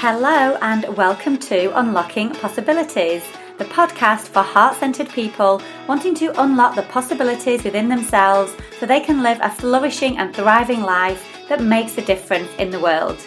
Hello, 0.00 0.58
and 0.60 0.94
welcome 0.94 1.38
to 1.38 1.72
Unlocking 1.78 2.28
Possibilities, 2.28 3.22
the 3.56 3.64
podcast 3.64 4.28
for 4.28 4.42
heart 4.42 4.76
centered 4.76 5.08
people 5.08 5.62
wanting 5.88 6.14
to 6.16 6.38
unlock 6.42 6.74
the 6.74 6.82
possibilities 6.82 7.64
within 7.64 7.88
themselves 7.88 8.54
so 8.78 8.84
they 8.84 9.00
can 9.00 9.22
live 9.22 9.38
a 9.40 9.48
flourishing 9.48 10.18
and 10.18 10.36
thriving 10.36 10.82
life 10.82 11.26
that 11.48 11.62
makes 11.62 11.96
a 11.96 12.04
difference 12.04 12.50
in 12.58 12.68
the 12.68 12.78
world. 12.78 13.18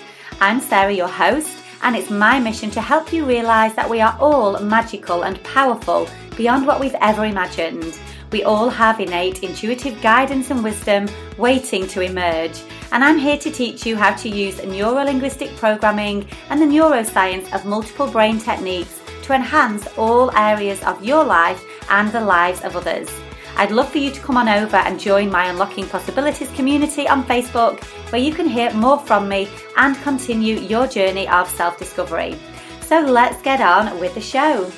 I'm 0.41 0.59
Sarah, 0.59 0.93
your 0.93 1.07
host, 1.07 1.57
and 1.81 1.95
it's 1.95 2.11
my 2.11 2.39
mission 2.39 2.69
to 2.71 2.81
help 2.81 3.11
you 3.11 3.25
realize 3.25 3.73
that 3.73 3.89
we 3.89 3.99
are 3.99 4.15
all 4.19 4.59
magical 4.59 5.23
and 5.23 5.43
powerful 5.43 6.07
beyond 6.37 6.67
what 6.67 6.79
we've 6.79 6.95
ever 7.01 7.25
imagined. 7.25 7.99
We 8.31 8.43
all 8.43 8.69
have 8.69 8.99
innate 8.99 9.43
intuitive 9.43 10.01
guidance 10.01 10.51
and 10.51 10.63
wisdom 10.63 11.07
waiting 11.37 11.87
to 11.87 12.01
emerge. 12.01 12.61
And 12.91 13.03
I'm 13.03 13.17
here 13.17 13.37
to 13.37 13.51
teach 13.51 13.85
you 13.85 13.95
how 13.95 14.13
to 14.15 14.29
use 14.29 14.63
neuro 14.63 15.03
linguistic 15.03 15.55
programming 15.55 16.27
and 16.49 16.61
the 16.61 16.65
neuroscience 16.65 17.51
of 17.53 17.65
multiple 17.65 18.07
brain 18.07 18.39
techniques 18.39 18.99
to 19.23 19.33
enhance 19.33 19.87
all 19.97 20.35
areas 20.35 20.81
of 20.83 21.03
your 21.03 21.23
life 21.23 21.63
and 21.89 22.11
the 22.11 22.21
lives 22.21 22.63
of 22.63 22.75
others. 22.75 23.09
I'd 23.57 23.71
love 23.71 23.91
for 23.91 23.97
you 23.97 24.11
to 24.11 24.21
come 24.21 24.37
on 24.37 24.47
over 24.47 24.77
and 24.77 24.99
join 24.99 25.29
my 25.29 25.49
Unlocking 25.49 25.87
Possibilities 25.87 26.51
community 26.51 27.07
on 27.07 27.25
Facebook, 27.25 27.83
where 28.11 28.21
you 28.21 28.33
can 28.33 28.47
hear 28.47 28.71
more 28.73 28.99
from 28.99 29.27
me 29.27 29.49
and 29.75 29.97
continue 29.97 30.59
your 30.59 30.87
journey 30.87 31.27
of 31.27 31.49
self 31.49 31.77
discovery. 31.77 32.37
So 32.81 33.01
let's 33.01 33.41
get 33.41 33.59
on 33.59 33.99
with 33.99 34.13
the 34.15 34.21
show. 34.21 34.71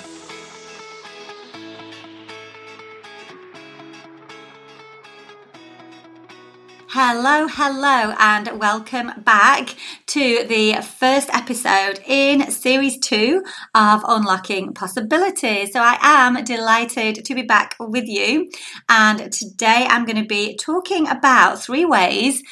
Hello, 6.94 7.48
hello, 7.48 8.14
and 8.20 8.60
welcome 8.60 9.14
back 9.24 9.78
to 10.08 10.44
the 10.44 10.74
first 10.82 11.30
episode 11.34 12.02
in 12.06 12.52
series 12.52 13.00
two 13.00 13.46
of 13.74 14.04
Unlocking 14.06 14.74
Possibilities. 14.74 15.72
So, 15.72 15.80
I 15.82 15.98
am 16.02 16.44
delighted 16.44 17.24
to 17.24 17.34
be 17.34 17.44
back 17.44 17.78
with 17.80 18.10
you, 18.10 18.52
and 18.90 19.32
today 19.32 19.88
I'm 19.90 20.04
going 20.04 20.22
to 20.22 20.28
be 20.28 20.58
talking 20.58 21.08
about 21.08 21.64
three 21.64 21.86
ways 21.86 22.44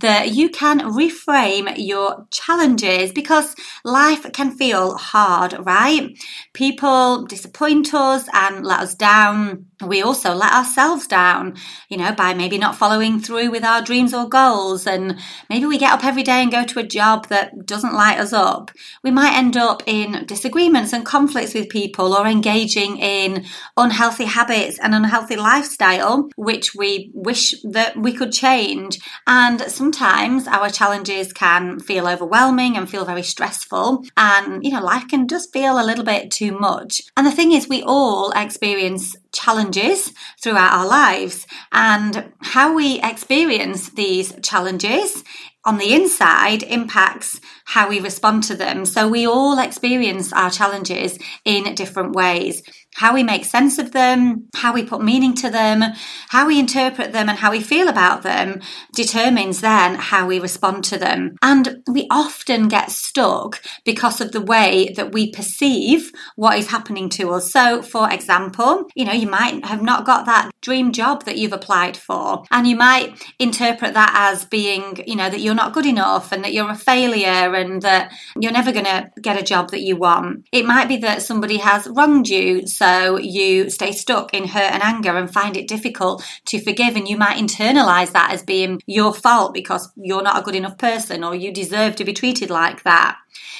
that 0.00 0.30
you 0.30 0.48
can 0.48 0.80
reframe 0.80 1.72
your 1.76 2.26
challenges 2.30 3.12
because 3.12 3.54
life 3.84 4.30
can 4.32 4.50
feel 4.50 4.96
hard, 4.96 5.54
right? 5.60 6.16
People 6.52 7.24
disappoint 7.26 7.92
us 7.94 8.28
and 8.32 8.64
let 8.64 8.80
us 8.80 8.94
down. 8.94 9.66
We 9.84 10.02
also 10.02 10.34
let 10.34 10.52
ourselves 10.52 11.06
down, 11.06 11.56
you 11.88 11.96
know, 11.96 12.12
by 12.12 12.34
maybe 12.34 12.58
not 12.58 12.76
following 12.76 13.20
through 13.20 13.50
with 13.50 13.64
our 13.64 13.82
dreams 13.82 14.14
or 14.14 14.28
goals. 14.28 14.86
And 14.86 15.18
maybe 15.50 15.66
we 15.66 15.78
get 15.78 15.92
up 15.92 16.04
every 16.04 16.22
day 16.22 16.42
and 16.42 16.50
go 16.50 16.64
to 16.64 16.80
a 16.80 16.86
job 16.86 17.28
that 17.28 17.66
doesn't 17.66 17.92
light 17.92 18.18
us 18.18 18.32
up. 18.32 18.70
We 19.02 19.10
might 19.10 19.36
end 19.36 19.56
up 19.56 19.82
in 19.86 20.24
disagreements 20.26 20.92
and 20.92 21.04
conflicts 21.04 21.54
with 21.54 21.68
people 21.68 22.14
or 22.14 22.26
engaging 22.26 22.98
in 22.98 23.44
unhealthy 23.76 24.24
habits 24.24 24.78
and 24.78 24.94
unhealthy 24.94 25.36
lifestyle, 25.36 26.28
which 26.36 26.74
we 26.74 27.10
wish 27.14 27.54
that 27.62 27.96
we 27.96 28.12
could 28.12 28.32
change. 28.32 28.98
And 29.26 29.60
sometimes 29.84 30.48
our 30.48 30.70
challenges 30.70 31.30
can 31.34 31.78
feel 31.78 32.08
overwhelming 32.08 32.74
and 32.74 32.88
feel 32.88 33.04
very 33.04 33.22
stressful. 33.22 34.02
And, 34.16 34.64
you 34.64 34.70
know, 34.70 34.82
life 34.82 35.06
can 35.08 35.28
just 35.28 35.52
feel 35.52 35.78
a 35.78 35.84
little 35.84 36.04
bit 36.04 36.30
too 36.30 36.58
much. 36.58 37.02
And 37.18 37.26
the 37.26 37.30
thing 37.30 37.52
is, 37.52 37.68
we 37.68 37.82
all 37.82 38.30
experience 38.30 39.14
challenges 39.34 40.10
throughout 40.42 40.72
our 40.72 40.86
lives. 40.86 41.46
And 41.70 42.32
how 42.40 42.74
we 42.74 42.98
experience 43.02 43.90
these 43.90 44.32
challenges 44.42 45.22
on 45.66 45.76
the 45.76 45.92
inside 45.94 46.62
impacts 46.62 47.38
how 47.66 47.88
we 47.88 48.00
respond 48.00 48.42
to 48.44 48.54
them. 48.54 48.86
So 48.86 49.06
we 49.06 49.26
all 49.26 49.58
experience 49.58 50.32
our 50.32 50.50
challenges 50.50 51.18
in 51.44 51.74
different 51.74 52.14
ways 52.14 52.62
how 52.94 53.12
we 53.12 53.22
make 53.22 53.44
sense 53.44 53.78
of 53.78 53.92
them, 53.92 54.48
how 54.54 54.72
we 54.72 54.84
put 54.84 55.02
meaning 55.02 55.34
to 55.34 55.50
them, 55.50 55.82
how 56.28 56.46
we 56.46 56.58
interpret 56.58 57.12
them, 57.12 57.28
and 57.28 57.38
how 57.38 57.50
we 57.50 57.60
feel 57.60 57.88
about 57.88 58.22
them 58.22 58.60
determines 58.94 59.60
then 59.60 59.96
how 59.96 60.26
we 60.26 60.38
respond 60.38 60.84
to 60.84 60.98
them. 60.98 61.36
And 61.42 61.82
we 61.86 62.06
often 62.10 62.68
get 62.68 62.90
stuck 62.90 63.62
because 63.84 64.20
of 64.20 64.32
the 64.32 64.40
way 64.40 64.92
that 64.96 65.12
we 65.12 65.32
perceive 65.32 66.12
what 66.36 66.58
is 66.58 66.68
happening 66.68 67.08
to 67.10 67.30
us. 67.30 67.50
So, 67.50 67.82
for 67.82 68.10
example, 68.10 68.88
you 68.94 69.04
know, 69.04 69.12
you 69.12 69.28
might 69.28 69.64
have 69.64 69.82
not 69.82 70.06
got 70.06 70.26
that 70.26 70.50
dream 70.64 70.92
job 70.92 71.24
that 71.24 71.36
you've 71.36 71.52
applied 71.52 71.96
for, 71.96 72.42
and 72.50 72.66
you 72.66 72.74
might 72.74 73.22
interpret 73.38 73.94
that 73.94 74.12
as 74.14 74.46
being, 74.46 75.04
you 75.06 75.14
know, 75.14 75.28
that 75.28 75.40
you're 75.40 75.54
not 75.54 75.74
good 75.74 75.84
enough 75.84 76.32
and 76.32 76.42
that 76.42 76.54
you're 76.54 76.70
a 76.70 76.74
failure 76.74 77.54
and 77.54 77.82
that 77.82 78.10
you're 78.40 78.50
never 78.50 78.72
going 78.72 78.86
to 78.86 79.10
get 79.20 79.38
a 79.38 79.44
job 79.44 79.70
that 79.70 79.82
you 79.82 79.96
want. 79.96 80.46
It 80.50 80.64
might 80.64 80.88
be 80.88 80.96
that 80.98 81.22
somebody 81.22 81.58
has 81.58 81.86
wronged 81.86 82.28
you. 82.28 82.66
So 82.66 83.18
you 83.18 83.68
stay 83.68 83.92
stuck 83.92 84.32
in 84.32 84.48
hurt 84.48 84.72
and 84.72 84.82
anger 84.82 85.16
and 85.16 85.32
find 85.32 85.56
it 85.56 85.68
difficult 85.68 86.24
to 86.46 86.60
forgive. 86.60 86.96
And 86.96 87.06
you 87.06 87.18
might 87.18 87.36
internalize 87.36 88.12
that 88.12 88.32
as 88.32 88.42
being 88.42 88.80
your 88.86 89.12
fault 89.12 89.52
because 89.52 89.92
you're 89.96 90.22
not 90.22 90.40
a 90.40 90.44
good 90.44 90.54
enough 90.54 90.78
person 90.78 91.22
or 91.22 91.34
you 91.34 91.52
deserve 91.52 91.96
to 91.96 92.04
be 92.04 92.14
treated 92.14 92.48
like 92.48 92.82
that. 92.84 93.18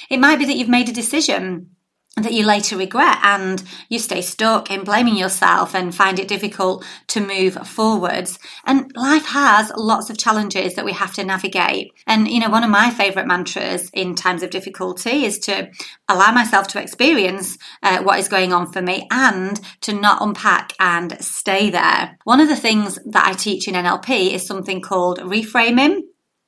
It 0.09 0.19
might 0.19 0.39
be 0.39 0.47
that 0.47 0.57
you've 0.57 0.69
made 0.69 0.89
a 0.89 0.93
decision 0.93 1.74
that 2.17 2.33
you 2.33 2.45
later 2.47 2.77
regret 2.77 3.19
and 3.23 3.63
you 3.89 3.99
stay 3.99 4.21
stuck 4.21 4.71
in 4.71 4.85
blaming 4.85 5.17
yourself 5.17 5.75
and 5.75 5.95
find 5.95 6.19
it 6.19 6.29
difficult 6.29 6.85
to 7.09 7.21
move 7.21 7.55
forwards. 7.67 8.39
And 8.65 8.93
life 8.95 9.27
has 9.27 9.73
lots 9.77 10.11
of 10.11 10.19
challenges 10.19 10.75
that 10.75 10.85
we 10.85 10.93
have 10.93 11.13
to 11.15 11.25
navigate. 11.25 11.93
And, 12.07 12.29
you 12.29 12.39
know, 12.39 12.51
one 12.51 12.63
of 12.63 12.71
my 12.71 12.91
favorite 12.91 13.27
mantras 13.27 13.91
in 13.93 14.15
times 14.15 14.43
of 14.45 14.51
difficulty 14.51 15.25
is 15.25 15.39
to 15.41 15.71
allow 16.09 16.31
myself 16.31 16.69
to 16.69 16.81
experience 16.81 17.59
uh, 17.83 18.03
what 18.03 18.21
is 18.21 18.29
going 18.29 18.53
on 18.53 18.71
for 18.73 18.81
me 18.81 19.09
and 19.11 19.61
to 19.81 19.93
not 19.93 20.23
unpack 20.23 20.73
and 20.79 21.17
stay 21.21 21.71
there. 21.71 22.17
One 22.25 22.41
of 22.41 22.49
the 22.49 22.57
things 22.57 22.99
that 23.07 23.27
I 23.27 23.33
teach 23.33 23.67
in 23.67 23.75
NLP 23.75 24.33
is 24.33 24.47
something 24.47 24.81
called 24.81 25.19
reframing. 25.19 26.03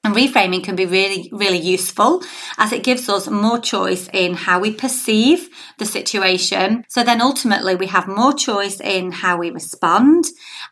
And 0.06 0.14
reframing 0.14 0.62
can 0.62 0.76
be 0.76 0.86
really, 0.86 1.28
really 1.32 1.58
useful 1.58 2.22
as 2.58 2.70
it 2.70 2.84
gives 2.84 3.08
us 3.08 3.28
more 3.28 3.58
choice 3.58 4.08
in 4.12 4.34
how 4.34 4.60
we 4.60 4.70
perceive 4.70 5.48
the 5.78 5.84
situation. 5.84 6.84
So 6.88 7.02
then 7.02 7.20
ultimately 7.20 7.74
we 7.74 7.88
have 7.88 8.06
more 8.06 8.32
choice 8.32 8.80
in 8.80 9.10
how 9.10 9.36
we 9.36 9.50
respond. 9.50 10.26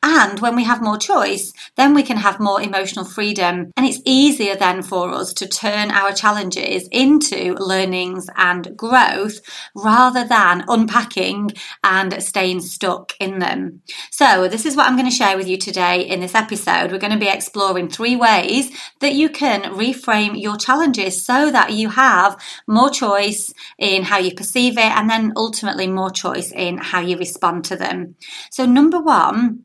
And 0.05 0.39
when 0.39 0.55
we 0.55 0.63
have 0.63 0.83
more 0.83 0.99
choice, 0.99 1.53
then 1.75 1.95
we 1.95 2.05
can 2.05 2.19
have 2.19 2.39
more 2.39 2.63
emotional 2.63 3.05
freedom. 3.05 3.73
And 3.77 3.85
it's 3.85 4.01
easier 4.05 4.55
then 4.55 4.83
for 4.83 5.11
us 5.11 5.33
to 5.35 5.49
turn 5.49 5.91
our 5.91 6.13
challenges 6.13 6.87
into 6.93 7.55
learnings 7.55 8.29
and 8.37 8.77
growth 8.77 9.41
rather 9.75 10.25
than 10.25 10.65
unpacking 10.69 11.51
and 11.83 12.23
staying 12.23 12.61
stuck 12.61 13.15
in 13.19 13.41
them. 13.41 13.83
So 14.13 14.47
this 14.47 14.65
is 14.65 14.77
what 14.77 14.87
I'm 14.87 14.97
going 14.97 15.11
to 15.11 15.17
share 15.17 15.37
with 15.37 15.49
you 15.49 15.57
today 15.57 16.03
in 16.03 16.21
this 16.21 16.37
episode. 16.37 16.93
We're 16.93 16.99
going 16.99 17.13
to 17.13 17.19
be 17.19 17.29
exploring 17.29 17.89
three 17.89 18.15
ways 18.15 18.71
that 19.01 19.15
you 19.15 19.24
you 19.25 19.31
can 19.31 19.63
reframe 19.85 20.39
your 20.41 20.59
challenges 20.59 21.25
so 21.25 21.51
that 21.51 21.73
you 21.73 21.89
have 21.89 22.39
more 22.67 22.91
choice 22.91 23.53
in 23.79 24.03
how 24.03 24.19
you 24.19 24.35
perceive 24.35 24.77
it 24.77 24.93
and 24.97 25.09
then 25.09 25.33
ultimately 25.35 25.87
more 25.87 26.11
choice 26.11 26.53
in 26.53 26.77
how 26.77 27.01
you 27.01 27.17
respond 27.17 27.65
to 27.65 27.77
them. 27.77 28.17
So, 28.51 28.67
number 28.67 29.01
one, 29.01 29.65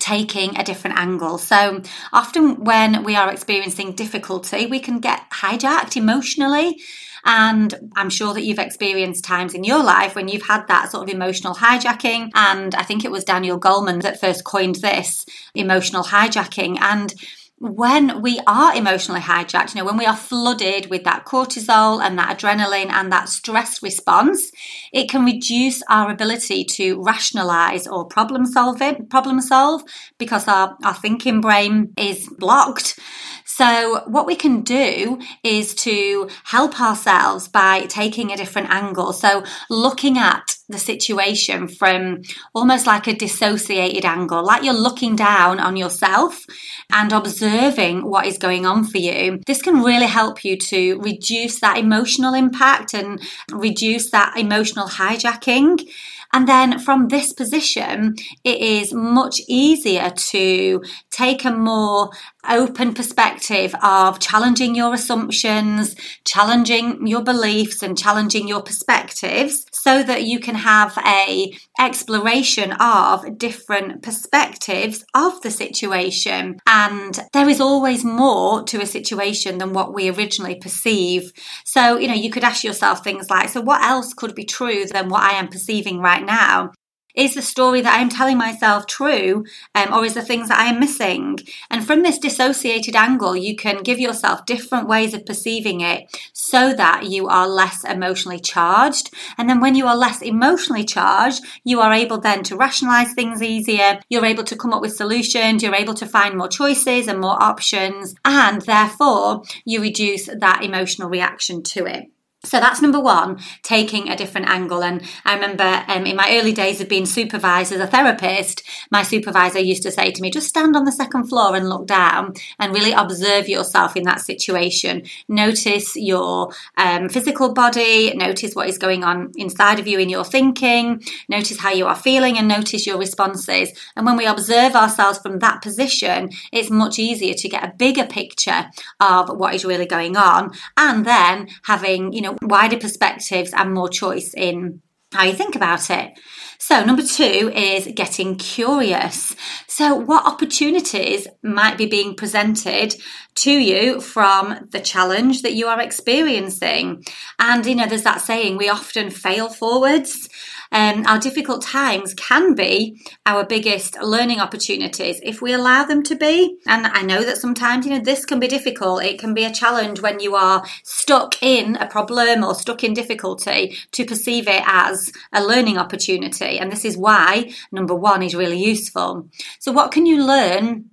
taking 0.00 0.58
a 0.58 0.64
different 0.64 0.98
angle. 0.98 1.38
So 1.38 1.80
often 2.12 2.64
when 2.64 3.04
we 3.04 3.16
are 3.16 3.32
experiencing 3.32 3.92
difficulty, 3.92 4.66
we 4.66 4.80
can 4.80 4.98
get 4.98 5.30
hijacked 5.30 5.96
emotionally. 5.96 6.76
And 7.24 7.74
I'm 7.96 8.10
sure 8.10 8.34
that 8.34 8.44
you've 8.44 8.58
experienced 8.58 9.24
times 9.24 9.54
in 9.54 9.64
your 9.64 9.82
life 9.82 10.14
when 10.14 10.28
you've 10.28 10.46
had 10.46 10.68
that 10.68 10.90
sort 10.90 11.08
of 11.08 11.14
emotional 11.14 11.54
hijacking. 11.54 12.30
And 12.34 12.74
I 12.74 12.82
think 12.82 13.04
it 13.04 13.10
was 13.10 13.24
Daniel 13.24 13.58
Goleman 13.58 14.02
that 14.02 14.20
first 14.20 14.44
coined 14.44 14.76
this 14.76 15.24
emotional 15.54 16.04
hijacking. 16.04 16.78
And 16.80 17.14
when 17.58 18.20
we 18.20 18.38
are 18.46 18.74
emotionally 18.74 19.20
hijacked, 19.20 19.74
you 19.74 19.80
know, 19.80 19.86
when 19.86 19.96
we 19.96 20.04
are 20.04 20.16
flooded 20.16 20.90
with 20.90 21.04
that 21.04 21.24
cortisol 21.24 22.02
and 22.02 22.18
that 22.18 22.38
adrenaline 22.38 22.90
and 22.90 23.10
that 23.10 23.30
stress 23.30 23.82
response, 23.82 24.50
it 24.92 25.08
can 25.08 25.24
reduce 25.24 25.82
our 25.88 26.10
ability 26.10 26.64
to 26.64 27.02
rationalize 27.02 27.86
or 27.86 28.04
problem 28.04 28.44
solve 28.44 28.82
it, 28.82 29.08
problem 29.08 29.40
solve 29.40 29.82
because 30.18 30.46
our, 30.48 30.76
our 30.84 30.94
thinking 30.94 31.40
brain 31.40 31.94
is 31.96 32.28
blocked. 32.38 32.98
So, 33.46 34.02
what 34.06 34.26
we 34.26 34.36
can 34.36 34.60
do 34.60 35.18
is 35.42 35.74
to 35.76 36.28
help 36.44 36.78
ourselves 36.78 37.48
by 37.48 37.86
taking 37.86 38.30
a 38.30 38.36
different 38.36 38.68
angle. 38.68 39.14
So, 39.14 39.44
looking 39.70 40.18
at 40.18 40.55
the 40.68 40.78
situation 40.78 41.68
from 41.68 42.22
almost 42.54 42.86
like 42.86 43.06
a 43.06 43.14
dissociated 43.14 44.04
angle, 44.04 44.44
like 44.44 44.64
you're 44.64 44.74
looking 44.74 45.16
down 45.16 45.60
on 45.60 45.76
yourself 45.76 46.44
and 46.92 47.12
observing 47.12 48.08
what 48.08 48.26
is 48.26 48.38
going 48.38 48.66
on 48.66 48.84
for 48.84 48.98
you. 48.98 49.40
This 49.46 49.62
can 49.62 49.82
really 49.82 50.06
help 50.06 50.44
you 50.44 50.56
to 50.56 50.98
reduce 51.00 51.60
that 51.60 51.78
emotional 51.78 52.34
impact 52.34 52.94
and 52.94 53.20
reduce 53.52 54.10
that 54.10 54.36
emotional 54.36 54.88
hijacking 54.88 55.86
And 56.32 56.48
then 56.48 56.78
from 56.78 57.08
this 57.08 57.32
position, 57.32 58.16
it 58.44 58.60
is 58.60 58.92
much 58.92 59.40
easier 59.48 60.10
to 60.10 60.82
take 61.10 61.44
a 61.44 61.50
more 61.50 62.10
open 62.48 62.94
perspective 62.94 63.74
of 63.82 64.18
challenging 64.18 64.74
your 64.74 64.94
assumptions, 64.94 65.96
challenging 66.24 67.06
your 67.06 67.22
beliefs 67.22 67.82
and 67.82 67.96
challenging 67.96 68.48
your 68.48 68.62
perspectives 68.62 69.66
so 69.72 70.02
that 70.02 70.24
you 70.24 70.40
can 70.40 70.54
have 70.54 70.98
a 71.06 71.52
exploration 71.78 72.72
of 72.72 73.38
different 73.38 74.02
perspectives 74.02 75.04
of 75.14 75.40
the 75.42 75.50
situation. 75.50 76.58
And 76.66 77.18
there 77.32 77.48
is 77.48 77.60
always 77.60 78.04
more 78.04 78.62
to 78.64 78.80
a 78.80 78.86
situation 78.86 79.58
than 79.58 79.72
what 79.72 79.94
we 79.94 80.10
originally 80.10 80.56
perceive. 80.56 81.32
So, 81.64 81.98
you 81.98 82.08
know, 82.08 82.14
you 82.14 82.30
could 82.30 82.44
ask 82.44 82.64
yourself 82.64 83.02
things 83.02 83.30
like, 83.30 83.48
so 83.48 83.60
what 83.60 83.82
else 83.82 84.14
could 84.14 84.34
be 84.34 84.44
true 84.44 84.86
than 84.86 85.08
what 85.08 85.22
I 85.22 85.32
am 85.32 85.48
perceiving 85.48 86.00
right 86.00 86.24
now? 86.24 86.72
Is 87.16 87.34
the 87.34 87.40
story 87.40 87.80
that 87.80 87.98
I 87.98 88.02
am 88.02 88.10
telling 88.10 88.36
myself 88.36 88.86
true, 88.86 89.46
um, 89.74 89.94
or 89.94 90.04
is 90.04 90.12
the 90.12 90.20
things 90.20 90.48
that 90.48 90.58
I 90.58 90.66
am 90.66 90.78
missing? 90.78 91.38
And 91.70 91.86
from 91.86 92.02
this 92.02 92.18
dissociated 92.18 92.94
angle, 92.94 93.34
you 93.34 93.56
can 93.56 93.82
give 93.82 93.98
yourself 93.98 94.44
different 94.44 94.86
ways 94.86 95.14
of 95.14 95.24
perceiving 95.24 95.80
it 95.80 96.14
so 96.34 96.74
that 96.74 97.06
you 97.06 97.26
are 97.26 97.48
less 97.48 97.84
emotionally 97.84 98.38
charged. 98.38 99.10
And 99.38 99.48
then 99.48 99.60
when 99.60 99.74
you 99.74 99.86
are 99.86 99.96
less 99.96 100.20
emotionally 100.20 100.84
charged, 100.84 101.42
you 101.64 101.80
are 101.80 101.92
able 101.92 102.20
then 102.20 102.42
to 102.44 102.56
rationalize 102.56 103.14
things 103.14 103.42
easier. 103.42 103.98
You're 104.10 104.26
able 104.26 104.44
to 104.44 104.56
come 104.56 104.74
up 104.74 104.82
with 104.82 104.94
solutions. 104.94 105.62
You're 105.62 105.74
able 105.74 105.94
to 105.94 106.06
find 106.06 106.36
more 106.36 106.48
choices 106.48 107.08
and 107.08 107.18
more 107.18 107.42
options. 107.42 108.14
And 108.26 108.60
therefore, 108.60 109.42
you 109.64 109.80
reduce 109.80 110.26
that 110.26 110.62
emotional 110.62 111.08
reaction 111.08 111.62
to 111.62 111.86
it. 111.86 112.10
So 112.46 112.60
that's 112.60 112.80
number 112.80 113.00
one, 113.00 113.38
taking 113.62 114.08
a 114.08 114.16
different 114.16 114.48
angle. 114.48 114.82
And 114.82 115.02
I 115.24 115.34
remember 115.34 115.84
um, 115.88 116.06
in 116.06 116.16
my 116.16 116.38
early 116.38 116.52
days 116.52 116.80
of 116.80 116.88
being 116.88 117.06
supervised 117.06 117.72
as 117.72 117.80
a 117.80 117.86
therapist, 117.86 118.62
my 118.90 119.02
supervisor 119.02 119.58
used 119.58 119.82
to 119.82 119.90
say 119.90 120.10
to 120.10 120.22
me, 120.22 120.30
just 120.30 120.48
stand 120.48 120.76
on 120.76 120.84
the 120.84 120.92
second 120.92 121.28
floor 121.28 121.56
and 121.56 121.68
look 121.68 121.86
down 121.86 122.34
and 122.58 122.72
really 122.72 122.92
observe 122.92 123.48
yourself 123.48 123.96
in 123.96 124.04
that 124.04 124.20
situation. 124.20 125.02
Notice 125.28 125.96
your 125.96 126.52
um, 126.76 127.08
physical 127.08 127.52
body, 127.52 128.14
notice 128.14 128.54
what 128.54 128.68
is 128.68 128.78
going 128.78 129.02
on 129.04 129.32
inside 129.36 129.78
of 129.78 129.86
you 129.86 129.98
in 129.98 130.08
your 130.08 130.24
thinking, 130.24 131.02
notice 131.28 131.58
how 131.58 131.72
you 131.72 131.86
are 131.86 131.96
feeling, 131.96 132.38
and 132.38 132.48
notice 132.48 132.86
your 132.86 132.98
responses. 132.98 133.72
And 133.96 134.06
when 134.06 134.16
we 134.16 134.26
observe 134.26 134.74
ourselves 134.74 135.18
from 135.18 135.40
that 135.40 135.62
position, 135.62 136.30
it's 136.52 136.70
much 136.70 136.98
easier 136.98 137.34
to 137.34 137.48
get 137.48 137.64
a 137.64 137.74
bigger 137.76 138.06
picture 138.06 138.70
of 139.00 139.28
what 139.36 139.54
is 139.54 139.64
really 139.64 139.86
going 139.86 140.16
on. 140.16 140.52
And 140.76 141.04
then 141.04 141.48
having, 141.64 142.12
you 142.12 142.20
know, 142.20 142.35
wider 142.42 142.78
perspectives 142.78 143.52
and 143.52 143.72
more 143.72 143.88
choice 143.88 144.32
in 144.36 144.82
how 145.12 145.24
you 145.24 145.32
think 145.32 145.56
about 145.56 145.90
it. 145.90 146.18
So, 146.58 146.84
number 146.84 147.02
two 147.02 147.52
is 147.54 147.88
getting 147.94 148.36
curious. 148.36 149.34
So, 149.66 149.94
what 149.94 150.26
opportunities 150.26 151.28
might 151.42 151.78
be 151.78 151.86
being 151.86 152.14
presented 152.14 152.96
to 153.36 153.50
you 153.50 154.00
from 154.00 154.68
the 154.70 154.80
challenge 154.80 155.42
that 155.42 155.54
you 155.54 155.66
are 155.66 155.80
experiencing? 155.80 157.04
And, 157.38 157.66
you 157.66 157.74
know, 157.74 157.86
there's 157.86 158.04
that 158.04 158.20
saying, 158.20 158.56
we 158.56 158.68
often 158.68 159.10
fail 159.10 159.48
forwards. 159.48 160.28
Um, 160.72 161.04
our 161.06 161.18
difficult 161.18 161.62
times 161.62 162.14
can 162.14 162.54
be 162.54 163.00
our 163.24 163.44
biggest 163.44 164.00
learning 164.02 164.40
opportunities 164.40 165.20
if 165.22 165.40
we 165.40 165.52
allow 165.52 165.84
them 165.84 166.02
to 166.04 166.16
be. 166.16 166.58
And 166.66 166.86
I 166.86 167.02
know 167.02 167.22
that 167.24 167.38
sometimes, 167.38 167.86
you 167.86 167.92
know, 167.92 168.00
this 168.00 168.24
can 168.24 168.40
be 168.40 168.48
difficult. 168.48 169.04
It 169.04 169.18
can 169.18 169.34
be 169.34 169.44
a 169.44 169.52
challenge 169.52 170.00
when 170.00 170.20
you 170.20 170.34
are 170.34 170.64
stuck 170.82 171.42
in 171.42 171.76
a 171.76 171.86
problem 171.86 172.42
or 172.42 172.54
stuck 172.54 172.82
in 172.82 172.94
difficulty 172.94 173.76
to 173.92 174.04
perceive 174.04 174.48
it 174.48 174.62
as 174.66 175.12
a 175.32 175.44
learning 175.44 175.78
opportunity. 175.78 176.45
And 176.46 176.70
this 176.70 176.84
is 176.84 176.96
why 176.96 177.52
number 177.72 177.94
one 177.94 178.22
is 178.22 178.34
really 178.34 178.62
useful. 178.62 179.28
So, 179.58 179.72
what 179.72 179.92
can 179.92 180.06
you 180.06 180.24
learn? 180.24 180.90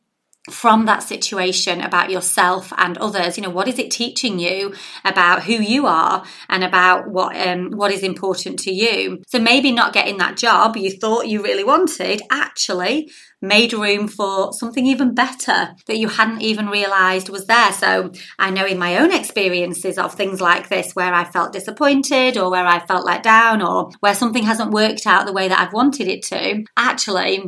From 0.50 0.86
that 0.86 1.02
situation 1.04 1.80
about 1.80 2.12
yourself 2.12 2.74
and 2.78 2.98
others 2.98 3.38
you 3.38 3.44
know 3.44 3.50
what 3.50 3.68
is 3.68 3.80
it 3.80 3.90
teaching 3.90 4.40
you 4.40 4.74
about 5.06 5.44
who 5.44 5.54
you 5.54 5.88
are 5.88 6.26
and 6.50 6.64
about 6.64 7.10
what 7.10 7.36
um, 7.36 7.72
what 7.72 7.92
is 7.92 8.04
important 8.04 8.60
to 8.60 8.72
you? 8.72 9.22
So 9.28 9.40
maybe 9.40 9.72
not 9.72 9.94
getting 9.94 10.18
that 10.18 10.38
job 10.38 10.76
you 10.76 10.92
thought 10.92 11.28
you 11.28 11.42
really 11.42 11.64
wanted 11.64 12.22
actually 12.30 13.10
made 13.42 13.74
room 13.74 14.08
for 14.08 14.54
something 14.54 14.86
even 14.86 15.14
better 15.14 15.76
that 15.88 15.98
you 15.98 16.08
hadn't 16.08 16.42
even 16.42 16.68
realized 16.68 17.30
was 17.30 17.46
there. 17.46 17.72
So 17.72 18.12
i 18.38 18.50
know 18.50 18.66
in 18.66 18.78
my 18.78 18.98
own 18.98 19.14
experiences 19.14 19.98
of 19.98 20.14
things 20.14 20.42
like 20.42 20.68
this 20.68 20.94
where 20.94 21.14
i 21.14 21.24
felt 21.24 21.54
disappointed 21.54 22.38
or 22.38 22.52
where 22.52 22.66
i 22.66 22.80
felt 22.86 23.06
let 23.06 23.24
down 23.24 23.62
or 23.62 23.92
where 24.02 24.16
something 24.16 24.44
hasn't 24.44 24.72
worked 24.72 25.08
out 25.08 25.26
the 25.26 25.34
way 25.34 25.48
that 25.48 25.60
i've 25.60 25.74
wanted 25.74 26.08
it 26.08 26.22
to 26.24 26.64
actually 26.78 27.44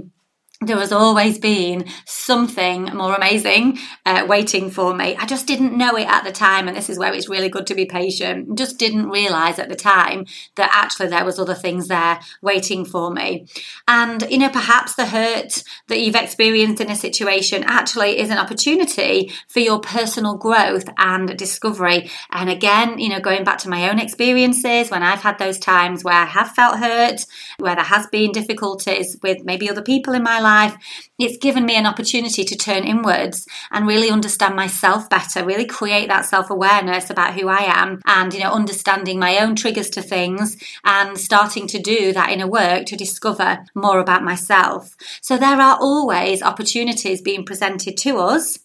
there 0.65 0.79
has 0.79 0.91
always 0.91 1.37
been 1.37 1.85
something 2.05 2.85
more 2.85 3.15
amazing 3.15 3.77
uh, 4.05 4.25
waiting 4.27 4.69
for 4.69 4.93
me. 4.93 5.15
I 5.15 5.25
just 5.25 5.47
didn't 5.47 5.77
know 5.77 5.95
it 5.95 6.07
at 6.07 6.23
the 6.23 6.31
time, 6.31 6.67
and 6.67 6.75
this 6.75 6.89
is 6.89 6.97
where 6.97 7.13
it's 7.13 7.29
really 7.29 7.49
good 7.49 7.67
to 7.67 7.75
be 7.75 7.85
patient. 7.85 8.57
Just 8.57 8.79
didn't 8.79 9.09
realize 9.09 9.59
at 9.59 9.69
the 9.69 9.75
time 9.75 10.25
that 10.55 10.69
actually 10.73 11.07
there 11.07 11.25
was 11.25 11.39
other 11.39 11.53
things 11.53 11.87
there 11.87 12.19
waiting 12.41 12.85
for 12.85 13.11
me. 13.11 13.47
And 13.87 14.25
you 14.29 14.37
know, 14.37 14.49
perhaps 14.49 14.95
the 14.95 15.05
hurt 15.05 15.63
that 15.87 15.99
you've 15.99 16.15
experienced 16.15 16.81
in 16.81 16.89
a 16.89 16.95
situation 16.95 17.63
actually 17.65 18.19
is 18.19 18.29
an 18.29 18.37
opportunity 18.37 19.31
for 19.47 19.59
your 19.59 19.79
personal 19.79 20.35
growth 20.35 20.89
and 20.97 21.37
discovery. 21.37 22.09
And 22.31 22.49
again, 22.49 22.99
you 22.99 23.09
know, 23.09 23.19
going 23.19 23.43
back 23.43 23.59
to 23.59 23.69
my 23.69 23.89
own 23.89 23.99
experiences 23.99 24.89
when 24.89 25.03
I've 25.03 25.21
had 25.21 25.37
those 25.37 25.59
times 25.59 26.03
where 26.03 26.15
I 26.15 26.25
have 26.25 26.51
felt 26.51 26.79
hurt, 26.79 27.25
where 27.59 27.75
there 27.75 27.83
has 27.83 28.07
been 28.07 28.31
difficulties 28.31 29.17
with 29.21 29.43
maybe 29.43 29.69
other 29.69 29.81
people 29.81 30.13
in 30.13 30.23
my 30.23 30.39
life 30.39 30.54
life, 30.55 30.75
it's 31.17 31.37
given 31.37 31.65
me 31.65 31.75
an 31.75 31.85
opportunity 31.85 32.43
to 32.43 32.55
turn 32.55 32.83
inwards 32.83 33.47
and 33.71 33.87
really 33.87 34.09
understand 34.09 34.55
myself 34.55 35.09
better, 35.09 35.45
really 35.45 35.65
create 35.65 36.07
that 36.09 36.25
self 36.25 36.49
awareness 36.49 37.09
about 37.09 37.35
who 37.35 37.47
I 37.47 37.63
am 37.81 38.01
and, 38.05 38.33
you 38.33 38.41
know, 38.41 38.51
understanding 38.51 39.19
my 39.19 39.37
own 39.39 39.55
triggers 39.55 39.89
to 39.91 40.01
things 40.01 40.57
and 40.83 41.17
starting 41.17 41.67
to 41.67 41.79
do 41.79 42.13
that 42.13 42.31
inner 42.31 42.47
work 42.47 42.85
to 42.87 42.95
discover 42.95 43.65
more 43.73 43.99
about 43.99 44.23
myself. 44.23 44.95
So 45.21 45.37
there 45.37 45.61
are 45.61 45.77
always 45.79 46.41
opportunities 46.41 47.21
being 47.21 47.45
presented 47.45 47.97
to 47.97 48.17
us 48.17 48.59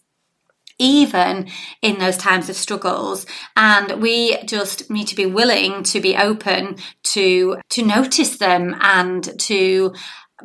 even 0.81 1.47
in 1.81 1.99
those 1.99 2.17
times 2.17 2.49
of 2.49 2.55
struggles 2.55 3.25
and 3.55 4.01
we 4.01 4.35
just 4.43 4.89
need 4.89 5.07
to 5.07 5.15
be 5.15 5.27
willing 5.27 5.83
to 5.83 6.01
be 6.01 6.17
open 6.17 6.75
to 7.03 7.57
to 7.69 7.85
notice 7.85 8.37
them 8.37 8.75
and 8.81 9.39
to 9.39 9.93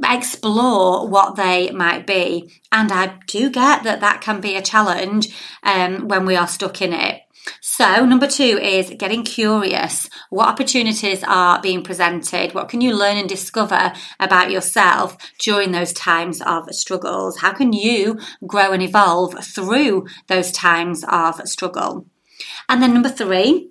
explore 0.05 1.09
what 1.09 1.37
they 1.37 1.71
might 1.71 2.07
be. 2.07 2.53
And 2.73 2.91
I 2.93 3.19
do 3.27 3.51
get 3.51 3.83
that 3.85 4.01
that 4.01 4.21
can 4.21 4.41
be 4.41 4.57
a 4.57 4.63
challenge 4.63 5.35
um, 5.63 6.09
when 6.09 6.27
we 6.27 6.37
are 6.37 6.49
stuck 6.49 6.83
in 6.83 6.93
it. 6.93 7.23
So, 7.61 8.05
number 8.05 8.27
two 8.27 8.59
is 8.61 8.93
getting 8.99 9.23
curious. 9.23 10.09
What 10.31 10.49
opportunities 10.49 11.23
are 11.23 11.61
being 11.61 11.83
presented? 11.83 12.55
What 12.55 12.69
can 12.69 12.81
you 12.81 12.97
learn 12.97 13.17
and 13.17 13.29
discover 13.29 13.93
about 14.19 14.51
yourself 14.51 15.17
during 15.39 15.73
those 15.73 15.93
times 15.93 16.41
of 16.43 16.69
struggles? 16.71 17.39
How 17.39 17.53
can 17.53 17.73
you 17.73 18.19
grow 18.47 18.73
and 18.73 18.83
evolve 18.83 19.45
through 19.45 20.07
those 20.27 20.51
times 20.51 21.05
of 21.09 21.41
struggle? 21.47 22.07
And 22.69 22.83
then 22.83 22.93
number 22.93 23.09
three, 23.09 23.71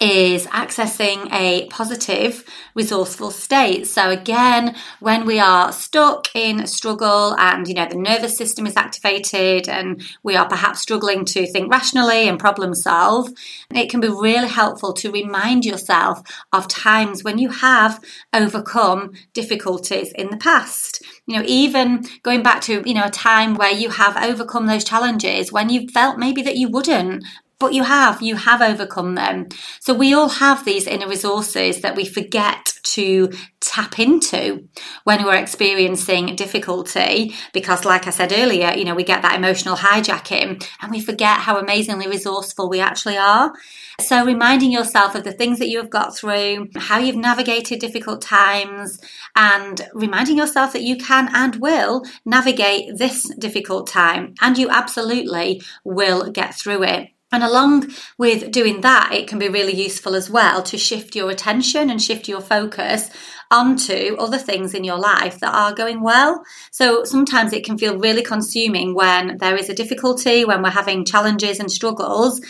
is 0.00 0.46
accessing 0.48 1.32
a 1.32 1.66
positive, 1.68 2.44
resourceful 2.74 3.30
state. 3.30 3.86
So 3.86 4.10
again, 4.10 4.76
when 5.00 5.26
we 5.26 5.38
are 5.38 5.72
stuck 5.72 6.28
in 6.34 6.66
struggle 6.66 7.34
and 7.38 7.66
you 7.66 7.74
know 7.74 7.86
the 7.86 7.96
nervous 7.96 8.36
system 8.36 8.66
is 8.66 8.76
activated 8.76 9.68
and 9.68 10.02
we 10.22 10.36
are 10.36 10.48
perhaps 10.48 10.80
struggling 10.80 11.24
to 11.26 11.46
think 11.46 11.70
rationally 11.70 12.28
and 12.28 12.38
problem 12.38 12.74
solve, 12.74 13.28
it 13.70 13.90
can 13.90 14.00
be 14.00 14.08
really 14.08 14.48
helpful 14.48 14.92
to 14.94 15.10
remind 15.10 15.64
yourself 15.64 16.22
of 16.52 16.68
times 16.68 17.24
when 17.24 17.38
you 17.38 17.50
have 17.50 18.00
overcome 18.32 19.12
difficulties 19.32 20.12
in 20.12 20.30
the 20.30 20.36
past. 20.36 21.02
You 21.26 21.36
know, 21.36 21.44
even 21.46 22.04
going 22.22 22.42
back 22.42 22.60
to, 22.62 22.82
you 22.84 22.94
know, 22.94 23.04
a 23.04 23.10
time 23.10 23.54
where 23.54 23.72
you 23.72 23.90
have 23.90 24.16
overcome 24.16 24.66
those 24.66 24.84
challenges 24.84 25.52
when 25.52 25.68
you 25.70 25.88
felt 25.88 26.18
maybe 26.18 26.42
that 26.42 26.56
you 26.56 26.68
wouldn't, 26.68 27.24
but 27.60 27.74
you 27.74 27.84
have, 27.84 28.22
you 28.22 28.34
have 28.36 28.62
overcome 28.62 29.14
them. 29.14 29.46
So 29.80 29.94
we 29.94 30.14
all 30.14 30.30
have 30.30 30.64
these 30.64 30.86
inner 30.86 31.06
resources 31.06 31.82
that 31.82 31.94
we 31.94 32.06
forget 32.06 32.74
to 32.82 33.30
tap 33.60 33.98
into 33.98 34.66
when 35.04 35.22
we're 35.24 35.36
experiencing 35.36 36.34
difficulty 36.34 37.34
because 37.52 37.84
like 37.84 38.06
I 38.06 38.10
said 38.10 38.32
earlier, 38.32 38.72
you 38.72 38.84
know, 38.84 38.94
we 38.94 39.04
get 39.04 39.22
that 39.22 39.36
emotional 39.36 39.76
hijacking 39.76 40.66
and 40.80 40.90
we 40.90 41.00
forget 41.00 41.38
how 41.38 41.58
amazingly 41.58 42.08
resourceful 42.08 42.70
we 42.70 42.80
actually 42.80 43.18
are. 43.18 43.52
So 44.00 44.24
reminding 44.24 44.72
yourself 44.72 45.14
of 45.14 45.24
the 45.24 45.32
things 45.32 45.58
that 45.58 45.68
you 45.68 45.78
have 45.78 45.90
got 45.90 46.16
through, 46.16 46.68
how 46.76 46.98
you've 46.98 47.16
navigated 47.16 47.78
difficult 47.78 48.22
times 48.22 48.98
and 49.36 49.86
reminding 49.92 50.38
yourself 50.38 50.72
that 50.72 50.82
you 50.82 50.96
can 50.96 51.28
and 51.34 51.56
will 51.56 52.04
navigate 52.24 52.96
this 52.96 53.32
difficult 53.38 53.86
time 53.86 54.34
and 54.40 54.56
you 54.56 54.70
absolutely 54.70 55.62
will 55.84 56.30
get 56.30 56.54
through 56.54 56.82
it. 56.84 57.10
And 57.32 57.44
along 57.44 57.90
with 58.18 58.50
doing 58.50 58.80
that, 58.80 59.10
it 59.12 59.28
can 59.28 59.38
be 59.38 59.48
really 59.48 59.74
useful 59.74 60.16
as 60.16 60.28
well 60.28 60.62
to 60.64 60.76
shift 60.76 61.14
your 61.14 61.30
attention 61.30 61.88
and 61.88 62.02
shift 62.02 62.28
your 62.28 62.40
focus 62.40 63.08
onto 63.52 64.16
other 64.18 64.38
things 64.38 64.74
in 64.74 64.84
your 64.84 64.98
life 64.98 65.40
that 65.40 65.54
are 65.54 65.72
going 65.72 66.02
well. 66.02 66.42
So 66.70 67.04
sometimes 67.04 67.52
it 67.52 67.64
can 67.64 67.78
feel 67.78 67.98
really 67.98 68.22
consuming 68.22 68.94
when 68.94 69.38
there 69.38 69.56
is 69.56 69.68
a 69.68 69.74
difficulty, 69.74 70.44
when 70.44 70.62
we're 70.62 70.70
having 70.70 71.04
challenges 71.04 71.60
and 71.60 71.70
struggles 71.70 72.40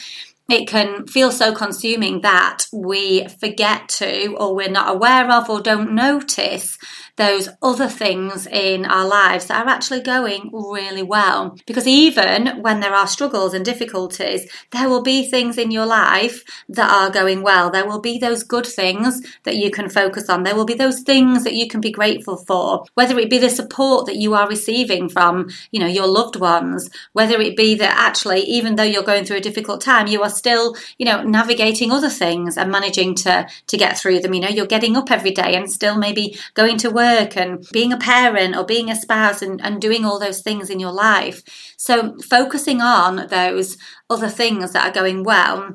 it 0.50 0.66
can 0.66 1.06
feel 1.06 1.30
so 1.30 1.54
consuming 1.54 2.22
that 2.22 2.64
we 2.72 3.26
forget 3.40 3.88
to, 3.88 4.34
or 4.34 4.54
we're 4.54 4.68
not 4.68 4.94
aware 4.94 5.30
of, 5.30 5.48
or 5.48 5.60
don't 5.60 5.92
notice 5.92 6.76
those 7.20 7.50
other 7.60 7.86
things 7.86 8.46
in 8.46 8.86
our 8.86 9.06
lives 9.06 9.44
that 9.44 9.62
are 9.62 9.68
actually 9.68 10.00
going 10.00 10.50
really 10.54 11.02
well. 11.02 11.54
Because 11.66 11.86
even 11.86 12.62
when 12.62 12.80
there 12.80 12.94
are 12.94 13.06
struggles 13.06 13.52
and 13.52 13.62
difficulties, 13.62 14.50
there 14.70 14.88
will 14.88 15.02
be 15.02 15.28
things 15.28 15.58
in 15.58 15.70
your 15.70 15.84
life 15.84 16.42
that 16.70 16.90
are 16.90 17.10
going 17.10 17.42
well. 17.42 17.70
There 17.70 17.86
will 17.86 18.00
be 18.00 18.16
those 18.16 18.42
good 18.42 18.66
things 18.66 19.20
that 19.42 19.56
you 19.56 19.70
can 19.70 19.90
focus 19.90 20.30
on. 20.30 20.44
There 20.44 20.56
will 20.56 20.64
be 20.64 20.72
those 20.72 21.02
things 21.02 21.44
that 21.44 21.52
you 21.52 21.68
can 21.68 21.82
be 21.82 21.90
grateful 21.90 22.38
for, 22.38 22.86
whether 22.94 23.18
it 23.18 23.28
be 23.28 23.36
the 23.36 23.50
support 23.50 24.06
that 24.06 24.16
you 24.16 24.32
are 24.32 24.48
receiving 24.48 25.10
from, 25.10 25.50
you 25.72 25.78
know, 25.78 25.86
your 25.86 26.06
loved 26.06 26.36
ones, 26.36 26.88
whether 27.12 27.38
it 27.38 27.54
be 27.54 27.74
that 27.74 27.98
actually, 27.98 28.40
even 28.44 28.76
though 28.76 28.82
you're 28.82 29.02
going 29.02 29.26
through 29.26 29.36
a 29.36 29.42
difficult 29.42 29.82
time, 29.82 30.06
you 30.06 30.22
are 30.22 30.30
still, 30.30 30.74
you 30.96 31.04
know, 31.04 31.22
navigating 31.22 31.92
other 31.92 32.08
things 32.08 32.56
and 32.56 32.72
managing 32.72 33.14
to, 33.16 33.46
to 33.66 33.76
get 33.76 33.98
through 33.98 34.20
them. 34.20 34.32
You 34.32 34.40
know, 34.40 34.48
you're 34.48 34.64
getting 34.64 34.96
up 34.96 35.10
every 35.10 35.32
day 35.32 35.54
and 35.54 35.70
still 35.70 35.98
maybe 35.98 36.38
going 36.54 36.78
to 36.78 36.88
work 36.88 37.09
work 37.10 37.36
and 37.36 37.66
being 37.72 37.92
a 37.92 37.98
parent 37.98 38.56
or 38.56 38.64
being 38.64 38.90
a 38.90 38.96
spouse 38.96 39.42
and, 39.42 39.60
and 39.62 39.80
doing 39.80 40.04
all 40.04 40.18
those 40.18 40.42
things 40.42 40.70
in 40.70 40.80
your 40.80 40.92
life. 40.92 41.42
So, 41.76 42.16
focusing 42.28 42.80
on 42.80 43.28
those 43.28 43.76
other 44.08 44.28
things 44.28 44.72
that 44.72 44.86
are 44.88 45.00
going 45.00 45.24
well 45.24 45.74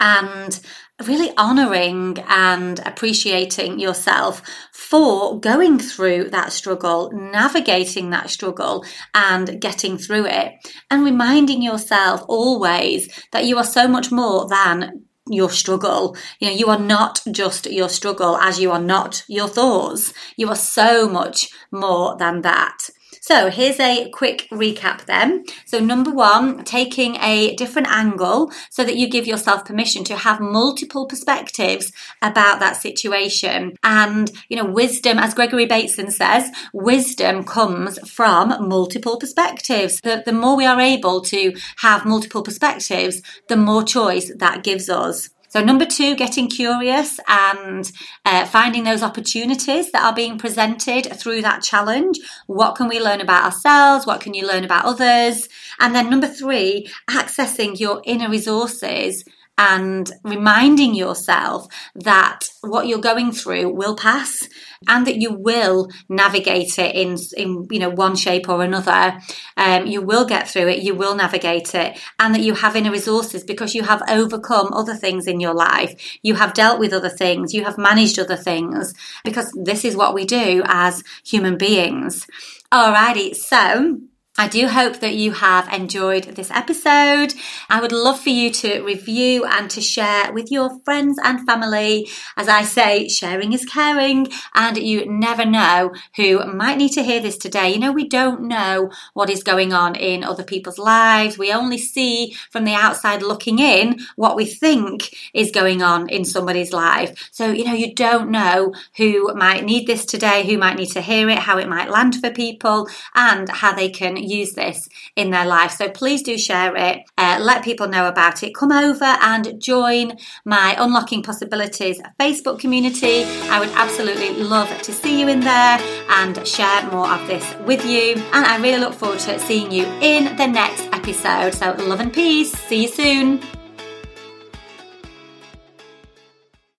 and 0.00 0.60
really 1.04 1.30
honoring 1.36 2.18
and 2.28 2.78
appreciating 2.80 3.78
yourself 3.78 4.42
for 4.72 5.38
going 5.40 5.78
through 5.78 6.30
that 6.30 6.52
struggle, 6.52 7.10
navigating 7.12 8.10
that 8.10 8.30
struggle, 8.30 8.84
and 9.14 9.60
getting 9.60 9.98
through 9.98 10.26
it, 10.26 10.52
and 10.90 11.04
reminding 11.04 11.62
yourself 11.62 12.22
always 12.28 13.08
that 13.32 13.44
you 13.44 13.58
are 13.58 13.64
so 13.64 13.86
much 13.86 14.10
more 14.10 14.48
than 14.48 15.05
your 15.28 15.50
struggle. 15.50 16.16
You 16.40 16.48
know, 16.48 16.54
you 16.56 16.66
are 16.68 16.78
not 16.78 17.22
just 17.30 17.66
your 17.70 17.88
struggle 17.88 18.36
as 18.36 18.60
you 18.60 18.70
are 18.70 18.80
not 18.80 19.24
your 19.28 19.48
thoughts. 19.48 20.12
You 20.36 20.48
are 20.48 20.56
so 20.56 21.08
much 21.08 21.50
more 21.70 22.16
than 22.16 22.42
that. 22.42 22.88
So 23.26 23.50
here's 23.50 23.80
a 23.80 24.08
quick 24.10 24.46
recap 24.52 25.06
then. 25.06 25.46
So 25.64 25.80
number 25.80 26.12
one, 26.12 26.62
taking 26.62 27.16
a 27.16 27.56
different 27.56 27.88
angle 27.88 28.52
so 28.70 28.84
that 28.84 28.94
you 28.94 29.10
give 29.10 29.26
yourself 29.26 29.64
permission 29.64 30.04
to 30.04 30.14
have 30.14 30.38
multiple 30.38 31.06
perspectives 31.08 31.90
about 32.22 32.60
that 32.60 32.76
situation. 32.76 33.74
And, 33.82 34.30
you 34.48 34.56
know, 34.56 34.64
wisdom, 34.64 35.18
as 35.18 35.34
Gregory 35.34 35.66
Bateson 35.66 36.12
says, 36.12 36.48
wisdom 36.72 37.42
comes 37.42 37.98
from 38.08 38.68
multiple 38.68 39.16
perspectives. 39.18 40.00
The, 40.02 40.22
the 40.24 40.32
more 40.32 40.56
we 40.56 40.64
are 40.64 40.80
able 40.80 41.20
to 41.22 41.52
have 41.78 42.06
multiple 42.06 42.44
perspectives, 42.44 43.22
the 43.48 43.56
more 43.56 43.82
choice 43.82 44.30
that 44.36 44.62
gives 44.62 44.88
us. 44.88 45.30
So, 45.56 45.64
number 45.64 45.86
two, 45.86 46.16
getting 46.16 46.48
curious 46.48 47.18
and 47.26 47.90
uh, 48.26 48.44
finding 48.44 48.84
those 48.84 49.02
opportunities 49.02 49.90
that 49.90 50.04
are 50.04 50.14
being 50.14 50.36
presented 50.36 51.06
through 51.18 51.40
that 51.40 51.62
challenge. 51.62 52.18
What 52.46 52.74
can 52.74 52.88
we 52.88 53.00
learn 53.00 53.22
about 53.22 53.44
ourselves? 53.44 54.04
What 54.04 54.20
can 54.20 54.34
you 54.34 54.46
learn 54.46 54.64
about 54.64 54.84
others? 54.84 55.48
And 55.80 55.94
then 55.94 56.10
number 56.10 56.28
three, 56.28 56.90
accessing 57.08 57.80
your 57.80 58.02
inner 58.04 58.28
resources 58.28 59.24
and 59.58 60.10
reminding 60.22 60.94
yourself 60.94 61.66
that 61.94 62.40
what 62.60 62.86
you're 62.86 62.98
going 62.98 63.32
through 63.32 63.72
will 63.72 63.96
pass 63.96 64.48
and 64.86 65.06
that 65.06 65.16
you 65.16 65.32
will 65.32 65.88
navigate 66.08 66.78
it 66.78 66.94
in, 66.94 67.16
in 67.36 67.66
you 67.70 67.78
know 67.78 67.88
one 67.88 68.16
shape 68.16 68.48
or 68.48 68.62
another. 68.62 69.18
Um, 69.56 69.86
you 69.86 70.02
will 70.02 70.26
get 70.26 70.48
through 70.48 70.68
it 70.68 70.82
you 70.82 70.94
will 70.94 71.14
navigate 71.14 71.74
it 71.74 71.98
and 72.18 72.34
that 72.34 72.42
you 72.42 72.54
have 72.54 72.76
inner 72.76 72.90
resources 72.90 73.42
because 73.42 73.74
you 73.74 73.82
have 73.84 74.02
overcome 74.08 74.72
other 74.72 74.94
things 74.94 75.26
in 75.26 75.40
your 75.40 75.54
life. 75.54 76.18
You 76.22 76.34
have 76.34 76.54
dealt 76.54 76.78
with 76.78 76.92
other 76.92 77.08
things 77.08 77.54
you 77.54 77.64
have 77.64 77.78
managed 77.78 78.18
other 78.18 78.36
things 78.36 78.92
because 79.24 79.50
this 79.62 79.84
is 79.84 79.96
what 79.96 80.14
we 80.14 80.24
do 80.24 80.62
as 80.66 81.02
human 81.24 81.56
beings. 81.56 82.26
Alrighty 82.72 83.34
so 83.34 84.00
I 84.38 84.48
do 84.48 84.68
hope 84.68 85.00
that 85.00 85.14
you 85.14 85.32
have 85.32 85.72
enjoyed 85.72 86.24
this 86.24 86.50
episode. 86.50 87.32
I 87.70 87.80
would 87.80 87.92
love 87.92 88.20
for 88.20 88.28
you 88.28 88.50
to 88.50 88.82
review 88.82 89.46
and 89.46 89.70
to 89.70 89.80
share 89.80 90.30
with 90.30 90.52
your 90.52 90.78
friends 90.80 91.18
and 91.24 91.46
family. 91.46 92.08
As 92.36 92.46
I 92.46 92.62
say, 92.62 93.08
sharing 93.08 93.54
is 93.54 93.64
caring, 93.64 94.28
and 94.54 94.76
you 94.76 95.10
never 95.10 95.46
know 95.46 95.94
who 96.16 96.44
might 96.52 96.76
need 96.76 96.92
to 96.92 97.02
hear 97.02 97.20
this 97.20 97.38
today. 97.38 97.70
You 97.72 97.78
know, 97.78 97.92
we 97.92 98.06
don't 98.06 98.42
know 98.42 98.90
what 99.14 99.30
is 99.30 99.42
going 99.42 99.72
on 99.72 99.94
in 99.94 100.22
other 100.22 100.44
people's 100.44 100.78
lives. 100.78 101.38
We 101.38 101.50
only 101.50 101.78
see 101.78 102.36
from 102.50 102.64
the 102.64 102.74
outside 102.74 103.22
looking 103.22 103.58
in 103.58 104.00
what 104.16 104.36
we 104.36 104.44
think 104.44 105.14
is 105.32 105.50
going 105.50 105.82
on 105.82 106.10
in 106.10 106.26
somebody's 106.26 106.74
life. 106.74 107.30
So, 107.32 107.52
you 107.52 107.64
know, 107.64 107.72
you 107.72 107.94
don't 107.94 108.30
know 108.30 108.74
who 108.98 109.32
might 109.34 109.64
need 109.64 109.86
this 109.86 110.04
today, 110.04 110.46
who 110.46 110.58
might 110.58 110.76
need 110.76 110.90
to 110.90 111.00
hear 111.00 111.30
it, 111.30 111.38
how 111.38 111.56
it 111.56 111.70
might 111.70 111.90
land 111.90 112.16
for 112.16 112.30
people, 112.30 112.86
and 113.14 113.48
how 113.48 113.72
they 113.72 113.88
can 113.88 114.25
use 114.26 114.52
this 114.52 114.88
in 115.14 115.30
their 115.30 115.46
life. 115.46 115.72
So 115.72 115.88
please 115.88 116.22
do 116.22 116.36
share 116.38 116.76
it. 116.76 117.02
Uh, 117.16 117.38
let 117.40 117.64
people 117.64 117.88
know 117.88 118.08
about 118.08 118.42
it. 118.42 118.54
Come 118.54 118.72
over 118.72 119.04
and 119.04 119.60
join 119.60 120.16
my 120.44 120.76
Unlocking 120.78 121.22
Possibilities 121.22 122.00
Facebook 122.20 122.58
community. 122.58 123.24
I 123.50 123.60
would 123.60 123.70
absolutely 123.70 124.42
love 124.42 124.70
to 124.82 124.92
see 124.92 125.20
you 125.20 125.28
in 125.28 125.40
there 125.40 125.78
and 126.10 126.46
share 126.46 126.90
more 126.90 127.08
of 127.08 127.26
this 127.26 127.44
with 127.66 127.84
you. 127.84 128.14
And 128.32 128.44
I 128.46 128.58
really 128.58 128.78
look 128.78 128.94
forward 128.94 129.20
to 129.20 129.38
seeing 129.40 129.70
you 129.70 129.86
in 130.00 130.36
the 130.36 130.46
next 130.46 130.88
episode. 130.92 131.54
So, 131.54 131.72
love 131.84 132.00
and 132.00 132.12
peace. 132.12 132.52
See 132.52 132.82
you 132.82 132.88
soon. 132.88 133.55